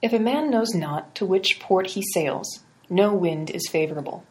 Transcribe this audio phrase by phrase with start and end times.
[0.00, 4.24] If a man knows not to which port he sails, no wind is favorable.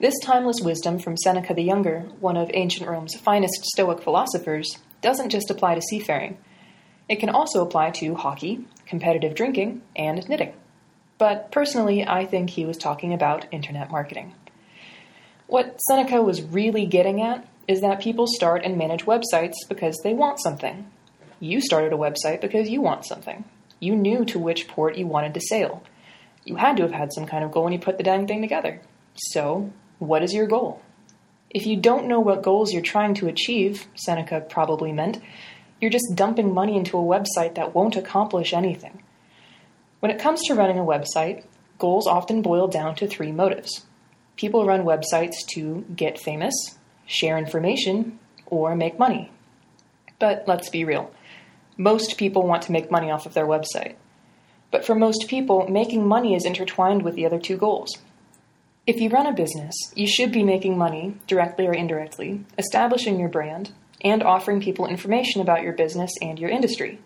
[0.00, 5.28] This timeless wisdom from Seneca the Younger, one of ancient Rome's finest Stoic philosophers, doesn't
[5.28, 6.38] just apply to seafaring.
[7.06, 10.54] It can also apply to hockey, competitive drinking, and knitting.
[11.18, 14.34] But personally, I think he was talking about internet marketing.
[15.48, 20.14] What Seneca was really getting at is that people start and manage websites because they
[20.14, 20.90] want something.
[21.40, 23.44] You started a website because you want something.
[23.80, 25.82] You knew to which port you wanted to sail.
[26.44, 28.40] You had to have had some kind of goal when you put the dang thing
[28.40, 28.80] together.
[29.14, 30.82] So, what is your goal?
[31.50, 35.20] If you don't know what goals you're trying to achieve, Seneca probably meant,
[35.80, 39.02] you're just dumping money into a website that won't accomplish anything.
[40.00, 41.44] When it comes to running a website,
[41.78, 43.86] goals often boil down to three motives.
[44.36, 46.54] People run websites to get famous,
[47.06, 49.30] share information, or make money.
[50.18, 51.10] But let's be real.
[51.80, 53.94] Most people want to make money off of their website.
[54.72, 57.96] But for most people, making money is intertwined with the other two goals.
[58.84, 63.28] If you run a business, you should be making money, directly or indirectly, establishing your
[63.28, 63.70] brand,
[64.02, 66.98] and offering people information about your business and your industry.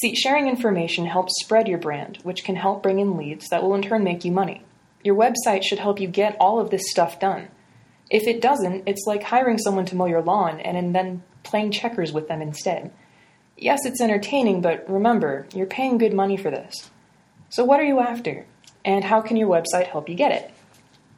[0.00, 3.74] See, sharing information helps spread your brand, which can help bring in leads that will
[3.74, 4.62] in turn make you money.
[5.02, 7.48] Your website should help you get all of this stuff done.
[8.10, 12.12] If it doesn't, it's like hiring someone to mow your lawn and then playing checkers
[12.12, 12.92] with them instead.
[13.62, 16.90] Yes, it's entertaining, but remember, you're paying good money for this.
[17.48, 18.44] So, what are you after?
[18.84, 20.50] And how can your website help you get it?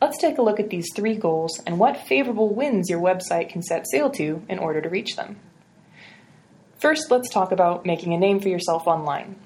[0.03, 3.62] Let's take a look at these three goals and what favorable winds your website can
[3.62, 5.41] set sail to in order to reach them.
[6.77, 9.37] First, let's talk about making a name for yourself online.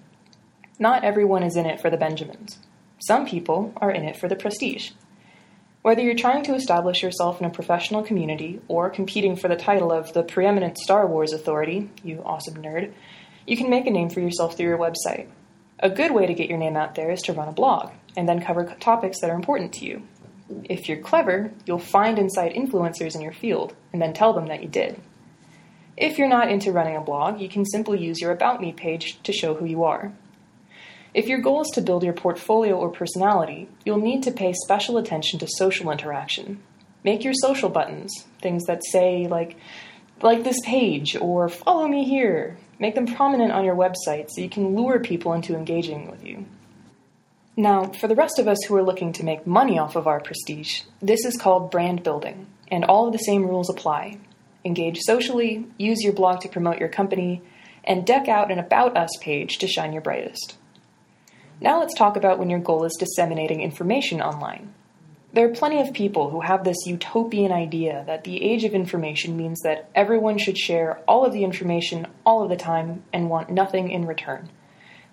[0.80, 2.58] Not everyone is in it for the Benjamins.
[2.98, 4.90] Some people are in it for the prestige.
[5.82, 9.92] Whether you're trying to establish yourself in a professional community or competing for the title
[9.92, 12.92] of the preeminent Star Wars authority, you awesome nerd,
[13.46, 15.28] you can make a name for yourself through your website.
[15.78, 18.28] A good way to get your name out there is to run a blog and
[18.28, 20.02] then cover topics that are important to you,
[20.64, 24.62] if you're clever, you'll find inside influencers in your field and then tell them that
[24.62, 25.00] you did.
[25.96, 29.20] If you're not into running a blog, you can simply use your About Me page
[29.24, 30.12] to show who you are.
[31.18, 34.98] If your goal is to build your portfolio or personality, you'll need to pay special
[34.98, 36.62] attention to social interaction.
[37.02, 39.56] Make your social buttons, things that say, like,
[40.22, 42.56] like this page or follow me here.
[42.78, 46.46] Make them prominent on your website so you can lure people into engaging with you.
[47.56, 50.20] Now, for the rest of us who are looking to make money off of our
[50.20, 54.18] prestige, this is called brand building, and all of the same rules apply.
[54.64, 57.42] Engage socially, use your blog to promote your company,
[57.82, 60.54] and deck out an About Us page to shine your brightest.
[61.60, 64.74] Now let's talk about when your goal is disseminating information online.
[65.32, 69.36] There are plenty of people who have this utopian idea that the age of information
[69.36, 73.50] means that everyone should share all of the information all of the time and want
[73.50, 74.50] nothing in return.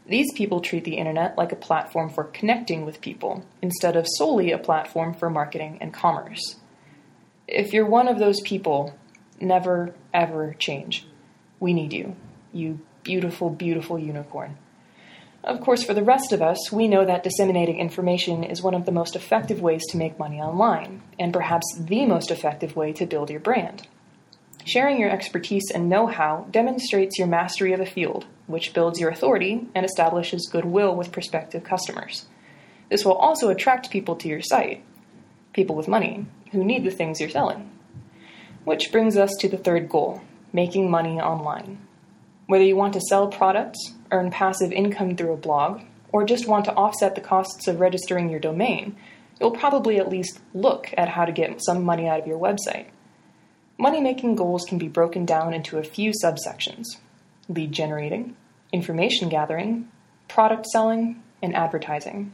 [0.08, 4.52] These people treat the internet like a platform for connecting with people instead of solely
[4.52, 6.58] a platform for marketing and commerce.
[7.48, 8.96] If you're one of those people,
[9.42, 11.08] never ever change.
[11.60, 12.16] We need you,
[12.54, 14.60] you beautiful, beautiful unicorn.
[15.46, 18.88] Of course, for the rest of us, we know that disseminating information is one of
[18.88, 23.06] the most effective ways to make money online, and perhaps the most effective way to
[23.06, 23.88] build your brand.
[24.66, 29.12] Sharing your expertise and know how demonstrates your mastery of a field, which builds your
[29.12, 32.26] authority and establishes goodwill with prospective customers.
[32.90, 34.84] This will also attract people to your site,
[35.54, 37.70] people with money, who need the things you're selling.
[38.64, 41.86] Which brings us to the third goal making money online.
[42.48, 46.66] Whether you want to sell products, earn passive income through a blog, or just want
[46.66, 48.96] to offset the costs of registering your domain,
[49.40, 52.88] you'll probably at least look at how to get some money out of your website.
[53.78, 56.86] Money making goals can be broken down into a few subsections
[57.48, 58.36] lead generating,
[58.72, 59.88] information gathering,
[60.28, 62.34] product selling, and advertising.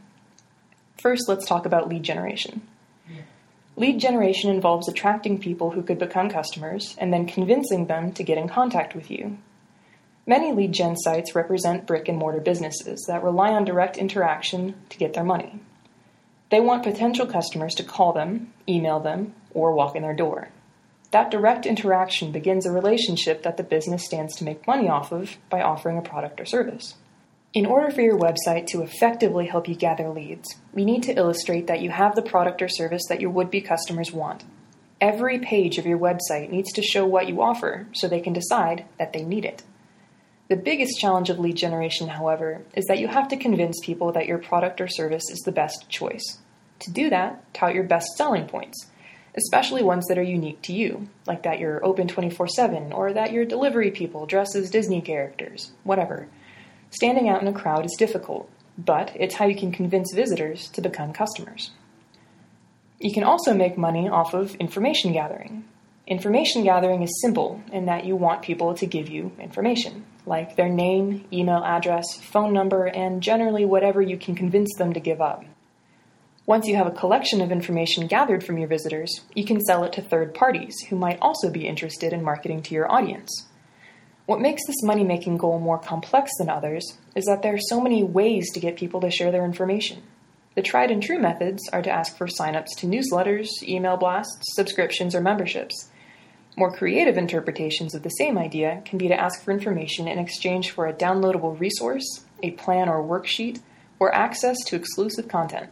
[1.02, 2.62] First, let's talk about lead generation.
[3.76, 8.38] Lead generation involves attracting people who could become customers and then convincing them to get
[8.38, 9.38] in contact with you.
[10.26, 14.98] Many lead gen sites represent brick and mortar businesses that rely on direct interaction to
[14.98, 15.60] get their money.
[16.50, 20.50] They want potential customers to call them, email them, or walk in their door.
[21.10, 25.36] That direct interaction begins a relationship that the business stands to make money off of
[25.50, 26.94] by offering a product or service.
[27.52, 31.66] In order for your website to effectively help you gather leads, we need to illustrate
[31.66, 34.44] that you have the product or service that your would be customers want.
[35.00, 38.86] Every page of your website needs to show what you offer so they can decide
[38.98, 39.64] that they need it.
[40.52, 44.26] The biggest challenge of lead generation, however, is that you have to convince people that
[44.26, 46.40] your product or service is the best choice.
[46.80, 48.90] To do that, tout your best selling points
[49.34, 53.32] especially ones that are unique to you, like that you're open 24 7 or that
[53.32, 56.28] your delivery people dress as Disney characters, whatever.
[56.90, 60.82] Standing out in a crowd is difficult, but it's how you can convince visitors to
[60.82, 61.70] become customers.
[63.00, 65.64] You can also make money off of information gathering.
[66.06, 70.68] Information gathering is simple in that you want people to give you information, like their
[70.68, 75.44] name, email address, phone number, and generally whatever you can convince them to give up.
[76.44, 79.92] Once you have a collection of information gathered from your visitors, you can sell it
[79.92, 83.46] to third parties who might also be interested in marketing to your audience.
[84.26, 87.80] What makes this money making goal more complex than others is that there are so
[87.80, 90.02] many ways to get people to share their information.
[90.54, 95.14] The tried and true methods are to ask for signups to newsletters, email blasts, subscriptions,
[95.14, 95.90] or memberships.
[96.56, 100.70] More creative interpretations of the same idea can be to ask for information in exchange
[100.70, 103.62] for a downloadable resource, a plan or worksheet,
[103.98, 105.70] or access to exclusive content.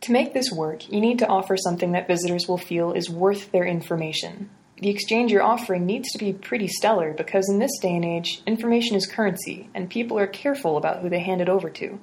[0.00, 3.52] To make this work, you need to offer something that visitors will feel is worth
[3.52, 4.50] their information.
[4.82, 8.42] The exchange you're offering needs to be pretty stellar because in this day and age,
[8.46, 12.00] information is currency and people are careful about who they hand it over to.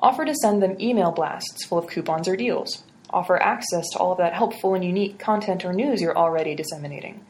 [0.00, 2.82] Offer to send them email blasts full of coupons or deals.
[3.10, 7.24] Offer access to all of that helpful and unique content or news you're already disseminating.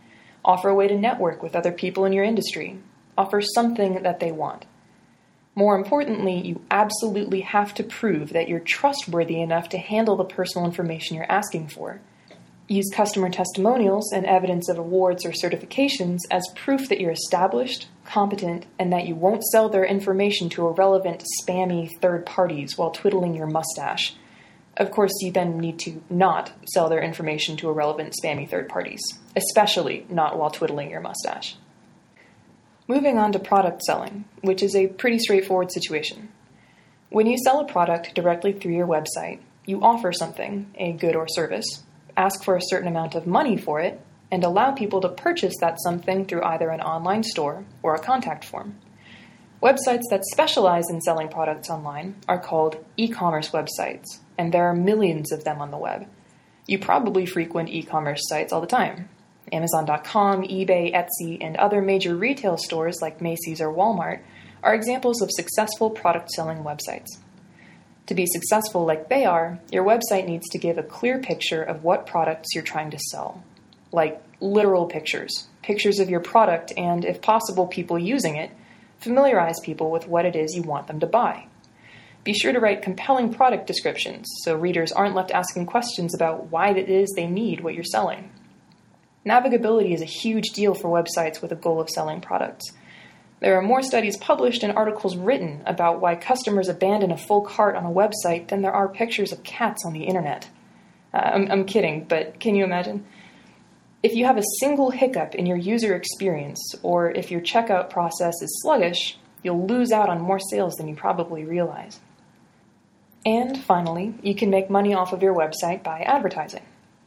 [0.45, 2.79] Offer a way to network with other people in your industry.
[3.17, 4.65] Offer something that they want.
[5.55, 10.67] More importantly, you absolutely have to prove that you're trustworthy enough to handle the personal
[10.67, 12.01] information you're asking for.
[12.69, 18.67] Use customer testimonials and evidence of awards or certifications as proof that you're established, competent,
[18.79, 23.47] and that you won't sell their information to irrelevant, spammy third parties while twiddling your
[23.47, 24.15] mustache.
[24.79, 29.01] Of course, you then need to not sell their information to irrelevant, spammy third parties,
[29.35, 31.57] especially not while twiddling your mustache.
[32.87, 36.29] Moving on to product selling, which is a pretty straightforward situation.
[37.11, 41.27] When you sell a product directly through your website, you offer something, a good or
[41.27, 41.83] service,
[42.17, 44.01] ask for a certain amount of money for it,
[44.31, 48.45] and allow people to purchase that something through either an online store or a contact
[48.45, 48.79] form.
[49.61, 54.75] Websites that specialize in selling products online are called e commerce websites, and there are
[54.75, 56.07] millions of them on the web.
[56.67, 59.09] You probably frequent e commerce sites all the time.
[59.53, 64.21] Amazon.com, eBay, Etsy, and other major retail stores like Macy's or Walmart
[64.63, 67.19] are examples of successful product selling websites.
[68.07, 71.85] To be successful like they are, your website needs to give a clear picture of
[71.85, 73.43] what products you're trying to sell.
[73.93, 78.51] Like literal pictures, pictures of your product, and if possible, people using it,
[78.99, 81.48] familiarize people with what it is you want them to buy.
[82.29, 86.69] Be sure to write compelling product descriptions so readers aren't left asking questions about why
[86.69, 88.31] it is they need what you're selling.
[89.25, 92.67] Navigability is a huge deal for websites with a goal of selling products.
[93.41, 97.77] There are more studies published and articles written about why customers abandon a full cart
[97.77, 100.51] on a website than there are pictures of cats on the internet.
[101.15, 103.07] Uh, I'm, I'm kidding, but can you imagine?
[104.03, 108.35] If you have a single hiccup in your user experience, or if your checkout process
[108.43, 112.01] is sluggish, you'll lose out on more sales than you probably realize.
[113.29, 116.63] And finally, you can make money off of your website by advertising.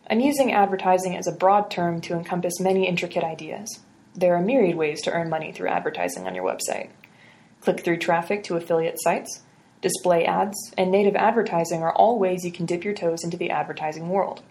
[0.08, 3.80] I'm using advertising as a broad term to encompass many intricate ideas.
[4.14, 6.90] There are myriad ways to earn money through advertising on your website.
[7.62, 9.42] Click through traffic to affiliate sites,
[9.82, 13.50] display ads, and native advertising are all ways you can dip your toes into the
[13.50, 14.44] advertising world.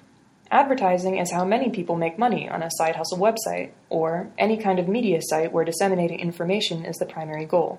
[0.50, 4.81] Advertising is how many people make money on a side hustle website, or any kind
[4.81, 7.78] of media site where disseminating information is the primary goal.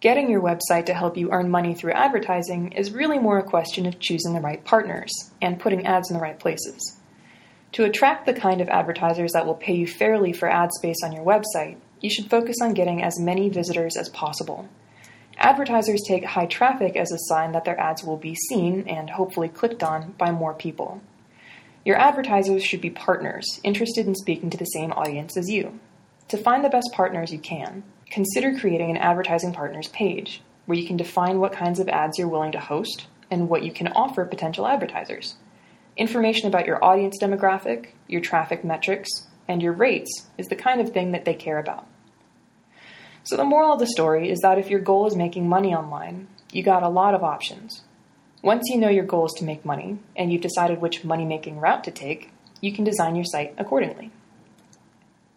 [0.00, 3.84] Getting your website to help you earn money through advertising is really more a question
[3.84, 6.96] of choosing the right partners and putting ads in the right places.
[7.72, 11.12] To attract the kind of advertisers that will pay you fairly for ad space on
[11.12, 14.70] your website, you should focus on getting as many visitors as possible.
[15.36, 19.50] Advertisers take high traffic as a sign that their ads will be seen and hopefully
[19.50, 21.02] clicked on by more people.
[21.84, 25.78] Your advertisers should be partners interested in speaking to the same audience as you.
[26.28, 30.86] To find the best partners you can, consider creating an advertising partners page where you
[30.86, 34.24] can define what kinds of ads you're willing to host and what you can offer
[34.24, 35.36] potential advertisers.
[35.96, 39.08] Information about your audience demographic, your traffic metrics,
[39.48, 41.86] and your rates is the kind of thing that they care about.
[43.24, 46.28] So, the moral of the story is that if your goal is making money online,
[46.52, 47.82] you got a lot of options.
[48.42, 51.58] Once you know your goal is to make money and you've decided which money making
[51.60, 54.10] route to take, you can design your site accordingly.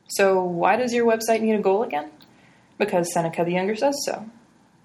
[0.07, 2.11] So, why does your website need a goal again?
[2.77, 4.29] Because Seneca the Younger says so.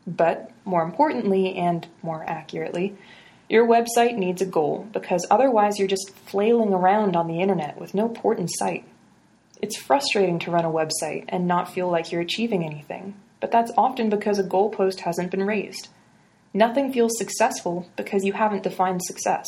[0.06, 2.96] But more importantly and more accurately,
[3.48, 7.94] your website needs a goal because otherwise you're just flailing around on the internet with
[7.94, 8.84] no port in sight.
[9.60, 13.72] It's frustrating to run a website and not feel like you're achieving anything, but that's
[13.76, 15.88] often because a goalpost hasn't been raised.
[16.54, 19.46] Nothing feels successful because you haven't defined success.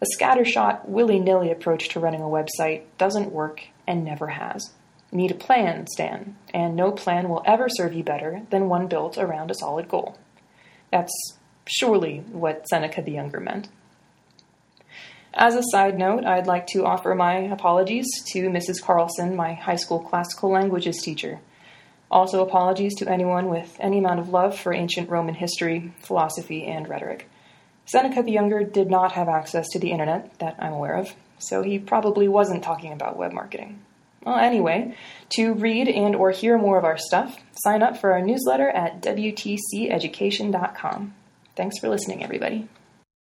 [0.00, 4.72] A scattershot, willy nilly approach to running a website doesn't work and never has
[5.12, 9.18] need a plan, Stan, and no plan will ever serve you better than one built
[9.18, 10.16] around a solid goal.
[10.90, 11.12] That's
[11.66, 13.68] surely what Seneca the Younger meant.
[15.34, 18.82] As a side note, I'd like to offer my apologies to Mrs.
[18.82, 21.40] Carlson, my high school classical languages teacher.
[22.10, 26.86] Also, apologies to anyone with any amount of love for ancient Roman history, philosophy, and
[26.86, 27.30] rhetoric.
[27.86, 31.62] Seneca the Younger did not have access to the internet that I'm aware of, so
[31.62, 33.80] he probably wasn't talking about web marketing.
[34.24, 34.96] Well, anyway,
[35.30, 39.02] to read and or hear more of our stuff, sign up for our newsletter at
[39.02, 41.14] wtceducation.com.
[41.56, 42.68] Thanks for listening, everybody.